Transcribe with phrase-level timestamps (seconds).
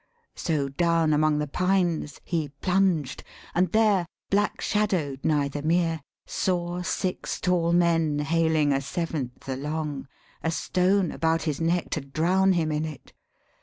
[0.35, 7.39] so down among the pines He plunged; and there, blackshadow'd nigh the mere, Saw six
[7.39, 10.07] tall men haling a seventh along,
[10.41, 13.13] A stone about his neck to drown him in it.